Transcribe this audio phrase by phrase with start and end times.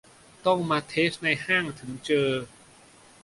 [0.45, 2.27] ต้องมาเทสในห้างถึงเจอ